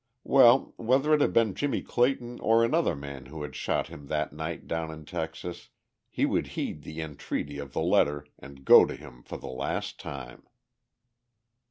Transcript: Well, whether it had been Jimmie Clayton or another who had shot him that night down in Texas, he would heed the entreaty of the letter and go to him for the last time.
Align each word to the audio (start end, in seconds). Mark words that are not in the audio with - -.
Well, 0.23 0.73
whether 0.77 1.13
it 1.13 1.21
had 1.21 1.31
been 1.31 1.53
Jimmie 1.53 1.83
Clayton 1.83 2.39
or 2.39 2.65
another 2.65 2.95
who 2.95 3.43
had 3.43 3.55
shot 3.55 3.85
him 3.89 4.07
that 4.07 4.33
night 4.33 4.65
down 4.67 4.89
in 4.89 5.05
Texas, 5.05 5.69
he 6.09 6.25
would 6.25 6.47
heed 6.57 6.81
the 6.81 7.01
entreaty 7.01 7.59
of 7.59 7.73
the 7.73 7.83
letter 7.83 8.25
and 8.39 8.65
go 8.65 8.83
to 8.83 8.95
him 8.95 9.21
for 9.21 9.37
the 9.37 9.45
last 9.45 9.99
time. 9.99 10.47